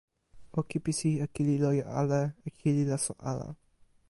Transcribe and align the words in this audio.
o 0.57 0.59
kipisi 0.69 1.09
e 1.25 1.25
kili 1.33 1.55
loje 1.63 1.83
ale 1.99 2.21
e 2.47 2.49
kili 2.59 2.83
laso 2.91 3.13
ala. 3.31 3.47